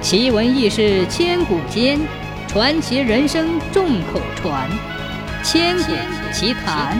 [0.00, 1.98] 奇闻异事千古间，
[2.46, 4.70] 传奇人生众口传。
[5.42, 6.96] 千古奇谈。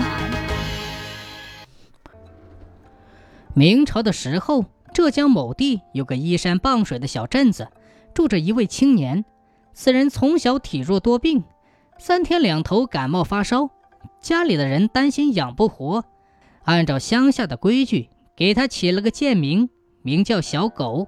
[3.54, 7.68] 明朝的时候，浙江某地有个依山傍水的小镇子，
[8.12, 9.24] 住着一位青年。
[9.72, 11.44] 此人从小体弱多病，
[11.98, 13.70] 三天两头感冒发烧，
[14.20, 16.04] 家里的人担心养不活，
[16.64, 19.70] 按照乡下的规矩，给他起了个贱名，
[20.02, 21.06] 名叫小狗。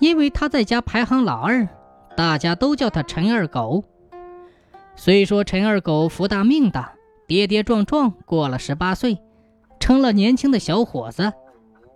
[0.00, 1.68] 因为他在家排行老二，
[2.16, 3.84] 大家都叫他陈二狗。
[4.96, 6.92] 虽说陈二狗福大命大，
[7.26, 9.18] 跌跌撞撞过了十八岁，
[9.80, 11.32] 成了年轻的小伙子，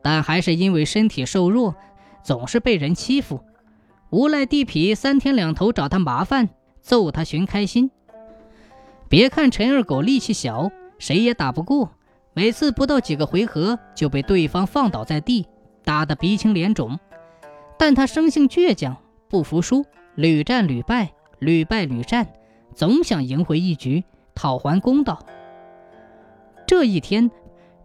[0.02, 1.74] 但还是因为身体瘦弱，
[2.22, 3.41] 总是被人欺负。
[4.10, 6.48] 无赖地痞三天两头找他麻烦，
[6.80, 7.91] 揍他寻开心。
[9.08, 11.91] 别看陈二狗力气小，谁也打不过，
[12.33, 15.46] 每次不到几个回合就被对方放倒在地，
[15.84, 16.98] 打得鼻青脸肿。
[17.78, 18.96] 但他生性倔强，
[19.28, 19.86] 不服输，
[20.16, 22.27] 屡战屡败，屡败屡战，
[22.75, 25.25] 总想赢回一局，讨还公道。
[26.67, 27.30] 这一天，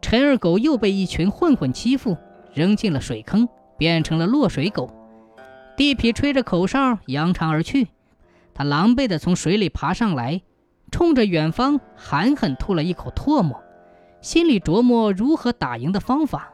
[0.01, 2.17] 陈二狗又被一群混混欺负，
[2.53, 4.89] 扔进了水坑，变成了落水狗。
[5.77, 7.87] 地痞吹着口哨，扬长而去。
[8.53, 10.41] 他狼狈地从水里爬上来，
[10.91, 13.61] 冲着远方狠狠吐了一口唾沫，
[14.21, 16.51] 心里琢磨如何打赢的方法。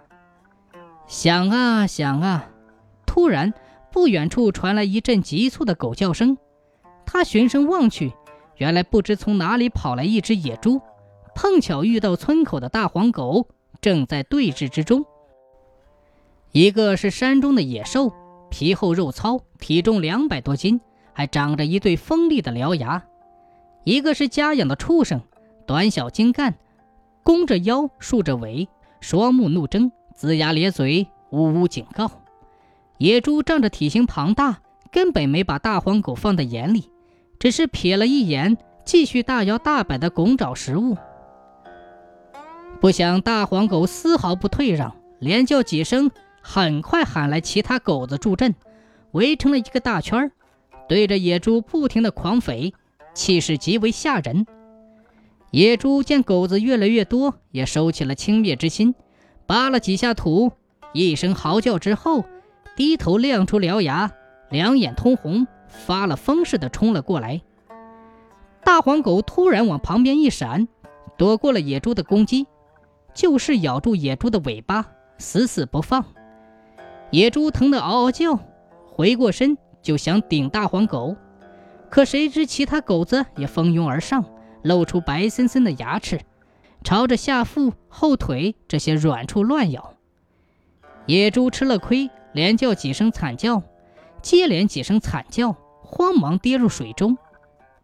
[1.08, 2.50] 想啊想啊。
[3.20, 3.54] 突然，
[3.92, 6.38] 不远处传来一阵急促的狗叫声。
[7.06, 8.14] 他循声望去，
[8.56, 10.80] 原来不知从哪里跑来一只野猪，
[11.36, 13.50] 碰巧遇到村口的大黄狗
[13.82, 15.04] 正在对峙之中。
[16.54, 18.14] 一个是山中的野兽，
[18.50, 20.80] 皮厚肉糙，体重两百多斤，
[21.12, 23.02] 还长着一对锋利的獠牙；
[23.84, 25.20] 一个是家养的畜生，
[25.68, 26.58] 短小精干，
[27.24, 28.70] 弓着腰，竖着尾，
[29.02, 32.10] 双目怒睁，龇牙咧嘴，呜呜警告。
[33.00, 34.60] 野猪仗着体型庞大，
[34.92, 36.92] 根本没把大黄狗放在眼里，
[37.40, 40.98] 只是瞥了一眼，继续大摇大摆地拱找食物。
[42.82, 48.54] 不想大黄狗丝毫不退让，连叫几声，很快喊来其他狗子助阵，
[49.12, 50.32] 围成了一个大圈儿
[50.90, 52.74] 对着野猪不停地狂吠，
[53.14, 54.46] 气势极为吓人。
[55.52, 58.94] 野猪见狗子越来越多，也收起了轻蔑之心，
[59.48, 60.52] 扒了几下土，
[60.92, 62.26] 一声嚎叫之后。
[62.80, 64.10] 低头亮出獠牙，
[64.50, 67.42] 两眼通红，发了疯似的冲了过来。
[68.64, 70.70] 大黄狗突然往旁边一闪，
[71.18, 72.48] 躲过了野猪的攻击，
[73.14, 74.86] 就是咬住野猪的尾巴，
[75.18, 76.06] 死死不放。
[77.12, 78.40] 野猪疼得嗷嗷叫，
[78.88, 81.18] 回过身就想顶大黄狗，
[81.90, 84.24] 可谁知其他狗子也蜂拥而上，
[84.64, 86.22] 露出白森森的牙齿，
[86.86, 89.96] 朝着下腹、后腿这些软处乱咬。
[91.08, 92.10] 野猪吃了亏。
[92.34, 93.64] 连叫几声惨叫，
[94.22, 97.18] 接连几声惨叫，慌忙跌入水中。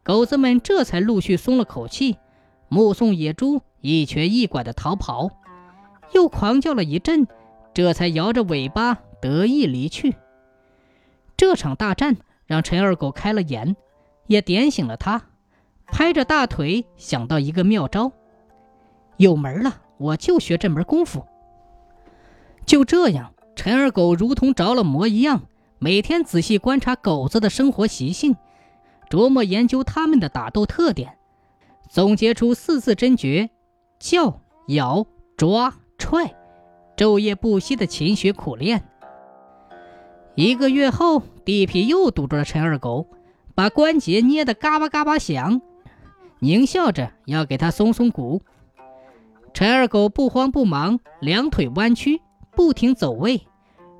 [0.03, 2.17] 狗子们这才陆续松了口气，
[2.67, 5.29] 目送野猪一瘸一拐地逃跑，
[6.13, 7.27] 又狂叫了一阵，
[7.73, 10.15] 这才摇着尾巴得意离去。
[11.35, 13.75] 这场大战让陈二狗开了眼，
[14.27, 15.23] 也点醒了他，
[15.87, 18.11] 拍着大腿想到一个妙招：
[19.17, 21.25] 有门了，我就学这门功夫。
[22.65, 23.34] 就这样。
[23.55, 25.43] 陈二狗如同着了魔一样，
[25.79, 28.35] 每天仔细观察狗子的生活习性，
[29.09, 31.17] 琢磨研究它们的打斗特点，
[31.89, 33.49] 总结出四字真诀：
[33.99, 35.05] 叫、咬、
[35.37, 36.35] 抓、踹，
[36.97, 38.83] 昼夜不息的勤学苦练。
[40.35, 43.07] 一个月后，地痞又堵住了陈二狗，
[43.55, 45.61] 把关节捏得嘎巴嘎巴响，
[46.41, 48.41] 狞笑着要给他松松骨。
[49.53, 52.21] 陈二狗不慌不忙，两腿弯曲。
[52.55, 53.45] 不停走位，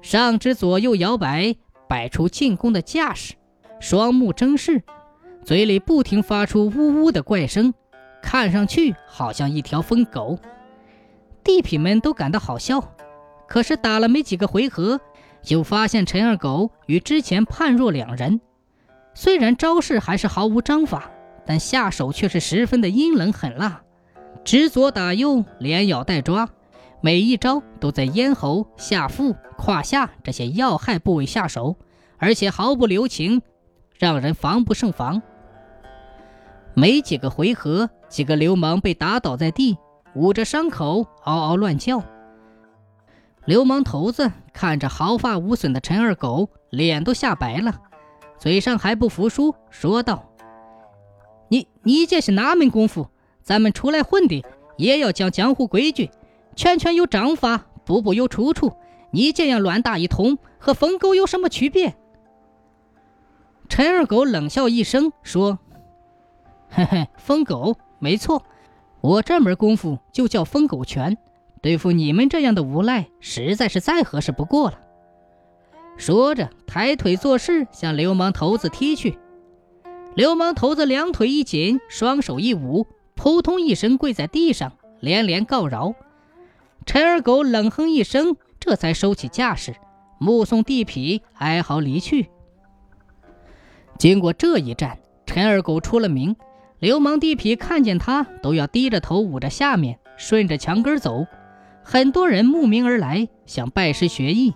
[0.02, 1.56] 上肢左右摇摆，
[1.88, 3.34] 摆出进攻的架势，
[3.80, 4.82] 双目睁视，
[5.44, 7.74] 嘴里不停发出呜呜的怪声，
[8.22, 10.40] 看上去好像一条疯狗。
[11.44, 12.96] 地痞们都感到好笑，
[13.48, 15.00] 可是打了没几个回合，
[15.42, 18.42] 就发现陈二狗与之前判若两人。
[19.14, 21.12] 虽然招式还是毫无章法，
[21.46, 23.84] 但下手却是十分的阴冷狠辣，
[24.44, 26.50] 指左打右，连咬带抓。
[27.06, 31.76] 每一招都在咽喉、下腹、胯下这些要害部位下手，
[32.18, 33.44] 而且毫不留情，
[34.00, 35.22] 让人防不胜防。
[36.74, 39.78] 没几个回合，几个流氓被打倒在地，
[40.16, 42.02] 捂着伤口嗷嗷乱叫。
[43.46, 47.82] 流氓头子看着毫发无损的陈二狗，脸都吓白了，
[48.40, 50.28] 嘴上还不服输，说道
[51.50, 53.08] ：“你你这是哪门功夫？
[53.44, 54.44] 咱们出来混的
[54.78, 56.10] 也要讲江湖规矩。”
[56.56, 58.74] 拳拳有章法，步步有出处。
[59.12, 61.96] 你这样乱打一通，和疯狗有什么区别？
[63.68, 65.60] 陈二狗冷笑一声说
[66.70, 68.44] ：“嘿嘿，疯狗，没错，
[69.02, 71.18] 我这门功夫就叫疯狗拳，
[71.62, 74.80] 对付你们这样的无赖，实在是再合适不过了。”
[75.98, 79.18] 说着，抬腿作势向流氓头子踢去。
[80.14, 84.72] 流氓头子两腿一紧，双手一舞，扑通一声跪在地上，
[85.02, 85.94] 连连告饶。
[86.86, 89.76] 陈二狗冷哼一声，这才收起架势，
[90.20, 92.30] 目送地痞哀嚎离去。
[93.98, 96.36] 经过这一战，陈二狗出了名，
[96.80, 101.26] 流氓地痞看见他都要低着头捂着下面，顺着墙根走。
[101.84, 104.54] 很多人慕名而来，想拜师学艺。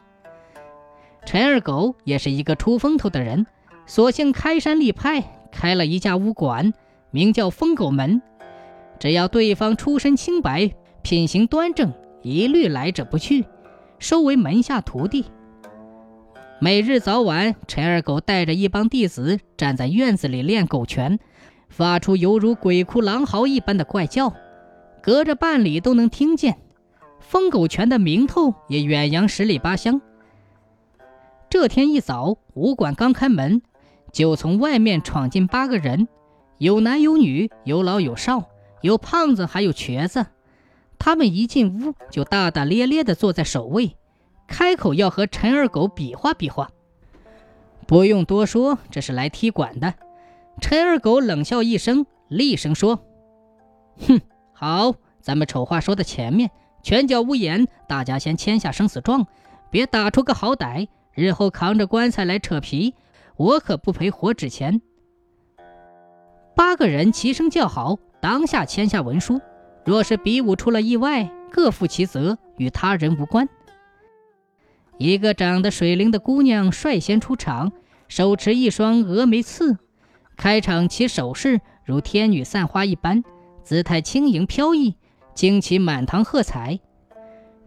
[1.25, 3.45] 陈二狗也是一个出风头的人，
[3.85, 6.73] 索性开山立派，开了一家武馆，
[7.11, 8.21] 名叫疯狗门。
[8.99, 10.71] 只要对方出身清白，
[11.01, 13.45] 品行端正，一律来者不拒，
[13.98, 15.25] 收为门下徒弟。
[16.60, 21.18] 每日早晚，陈二狗带着一帮弟子站在院子里练狗拳，
[21.69, 24.33] 发出犹如鬼哭狼嚎一般的怪叫，
[25.01, 26.57] 隔着半里都能听见。
[27.21, 30.01] 疯狗拳的名头也远扬十里八乡。
[31.50, 33.62] 这天一早，武馆刚开门，
[34.12, 36.10] 就从外面闯进八个人，
[36.57, 38.44] 有男有女，有老有少，
[38.81, 40.25] 有胖子，还有瘸子。
[41.00, 43.96] 他们一进屋，就大大咧咧地坐在首位，
[44.48, 46.69] 开口要和陈二狗比划比划。
[47.88, 49.94] 不用多说，这是来踢馆的。
[50.62, 53.00] 陈二狗冷笑一声，厉声说
[54.07, 54.19] ：“哼，
[54.54, 56.51] 好，咱们丑话说在前面，
[56.84, 59.25] 拳脚无眼，大家先签下生死状，
[59.72, 62.94] 别打出个好歹。”日后扛着棺材来扯皮，
[63.36, 64.81] 我可不赔活纸钱。
[66.56, 69.42] 八个人齐声叫好，当下签下文书。
[69.89, 73.50] 若是比武出了意外，各负其责，与他人无关。
[75.00, 77.71] 一个长得水灵的姑娘率先出场，
[78.07, 79.80] 手持一双峨眉刺，
[80.38, 83.24] 开场其手势如天女散花一般，
[83.63, 84.95] 姿态轻盈飘逸，
[85.33, 86.80] 惊起满堂喝彩。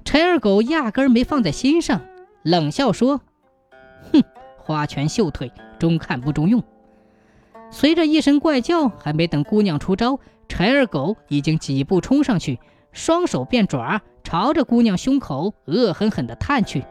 [0.04, 2.02] 陈二狗压根没放在心上，
[2.44, 3.20] 冷笑说。
[4.12, 4.22] 哼，
[4.58, 6.62] 花拳绣腿，中看不中用。
[7.72, 12.60] 随着一声怪叫，还没等姑娘出招，陈二狗已经几步冲上去，
[12.92, 16.84] 双手变爪，朝着姑娘胸口恶狠狠地探去。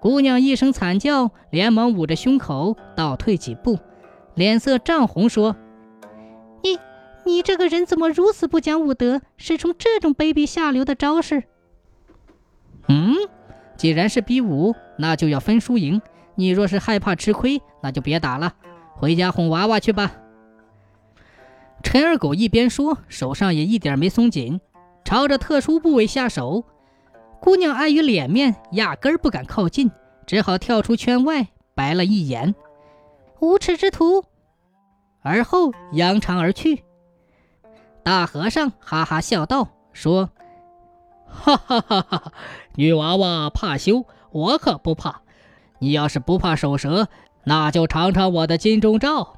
[0.00, 3.78] 姑娘一声惨叫，连忙捂着胸口倒退几步，
[4.34, 5.56] 脸色涨红，说
[6.62, 6.78] ：“你，
[7.24, 11.44] 你这个人怎么如此不讲武德，使出这种卑鄙下流的招式？”
[12.88, 13.16] 嗯，
[13.76, 16.00] 既然是比武，那就要分输赢。
[16.36, 18.54] 你若是害怕吃亏，那就别打了，
[18.94, 20.12] 回家哄娃娃去吧。
[21.82, 24.60] 陈二狗一边说，手上也一点没松紧，
[25.04, 26.64] 朝着特殊部位下手。
[27.40, 29.90] 姑娘碍于脸面，压根儿不敢靠近，
[30.26, 32.54] 只好跳出圈外，白了一眼
[33.40, 34.24] ：“无耻之徒！”
[35.22, 36.84] 而后扬长而去。
[38.02, 40.30] 大和尚哈哈笑道：“说，
[41.26, 42.32] 哈哈哈哈，
[42.74, 45.22] 女娃娃怕羞，我可不怕。”
[45.80, 47.06] 你要是不怕手折，
[47.44, 49.34] 那就尝尝我的金钟罩。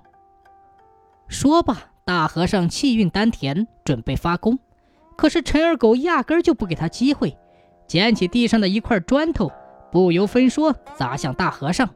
[1.29, 4.59] 说罢，大和尚气运丹田，准备发功。
[5.15, 7.39] 可是陈二狗压根就不给他机会，
[7.87, 9.53] 捡起地上的一块砖头，
[9.93, 11.89] 不由分说砸向大和尚。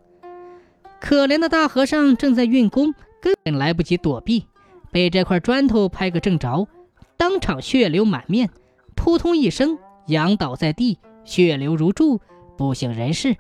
[1.01, 4.47] 可怜的大和尚正在运功，根本来不及躲避，
[4.93, 6.69] 被这块砖头拍个正着，
[7.17, 8.51] 当场血流满面，
[8.95, 12.21] 扑通一声仰倒在地，血流如注，
[12.57, 13.37] 不省人事。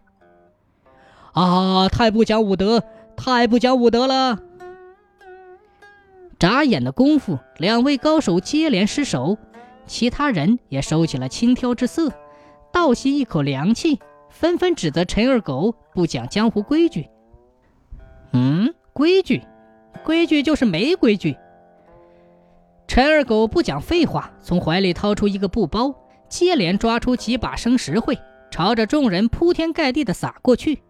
[1.35, 1.88] 啊！
[1.88, 2.83] 太不讲武德，
[3.16, 4.40] 太不讲武德了！
[6.44, 9.38] 眨眼的功夫，两位高手接连失手，
[9.86, 12.12] 其他人也收起了轻佻之色，
[12.70, 13.98] 倒吸一口凉气，
[14.28, 17.08] 纷纷指责陈二狗不讲江湖规矩。
[18.34, 19.42] 嗯，规矩，
[20.04, 21.34] 规矩就是没规矩。
[22.86, 25.94] 陈二狗不讲废话，从怀里掏出一个布包，
[26.28, 28.18] 接连抓出几把生石灰，
[28.50, 30.82] 朝着众人铺天盖地的撒过去。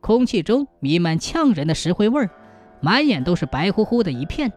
[0.00, 2.30] 空气中弥漫呛人的石灰味儿，
[2.80, 4.52] 满眼都是白乎乎的一片。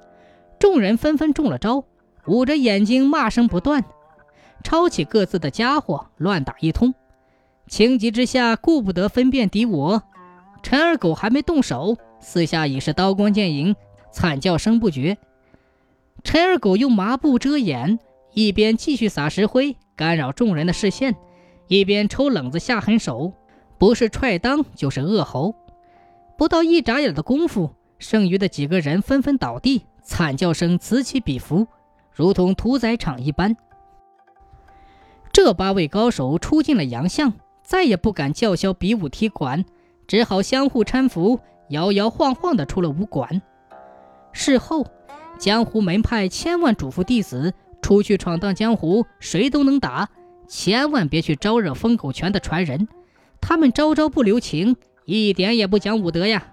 [0.60, 1.84] 众人纷纷中了招，
[2.28, 3.84] 捂着眼睛骂声不断，
[4.64, 6.94] 抄起各自的家伙乱打一通。
[7.68, 10.04] 情急之下，顾不得分辨敌我，
[10.62, 13.76] 陈二狗还没动手，四下已是刀光剑影，
[14.12, 15.18] 惨叫声不绝。
[16.24, 18.00] 陈二狗用麻布遮眼，
[18.34, 21.16] 一边继续撒石灰干扰众人的视线，
[21.68, 23.34] 一边抽冷子下狠手。
[23.78, 25.56] 不是踹裆就是扼喉，
[26.38, 31.68] 不到一眨眼的功夫，剩余的几个人纷纷倒地，惨叫声此起彼伏，
[32.12, 33.56] 如同屠宰场一般。
[35.32, 37.34] 这八位高手出尽了洋相，
[37.64, 39.66] 再也不敢叫嚣比武踢馆，
[40.08, 43.42] 只好相互搀扶，摇摇晃晃地出了武馆。
[44.32, 44.86] 事后，
[45.40, 50.10] 江湖门派千万嘱咐弟子，出去闯荡江湖，谁都能打，
[50.48, 52.88] 千万别去招惹疯狗拳的传人，
[53.42, 56.53] 他们招招不留情，一点也不讲武德呀。